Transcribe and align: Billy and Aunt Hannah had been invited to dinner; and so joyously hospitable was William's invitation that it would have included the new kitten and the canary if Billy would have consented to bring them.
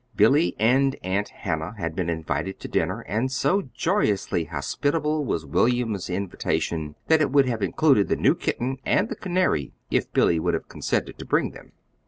Billy 0.15 0.55
and 0.57 0.95
Aunt 1.03 1.29
Hannah 1.29 1.75
had 1.77 1.95
been 1.95 2.09
invited 2.09 2.59
to 2.59 2.67
dinner; 2.67 3.01
and 3.01 3.31
so 3.31 3.69
joyously 3.75 4.45
hospitable 4.45 5.23
was 5.23 5.45
William's 5.45 6.09
invitation 6.09 6.95
that 7.07 7.21
it 7.21 7.29
would 7.29 7.45
have 7.47 7.61
included 7.61 8.07
the 8.07 8.15
new 8.15 8.33
kitten 8.33 8.79
and 8.83 9.09
the 9.09 9.15
canary 9.15 9.73
if 9.91 10.11
Billy 10.11 10.39
would 10.39 10.55
have 10.55 10.67
consented 10.67 11.19
to 11.19 11.25
bring 11.25 11.51
them. 11.51 11.73